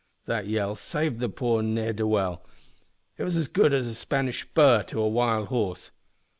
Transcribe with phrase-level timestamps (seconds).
[0.25, 2.43] That yell saved the poor ne'er do well.
[3.19, 5.91] It was as good as a Spanish spur to a wild horse.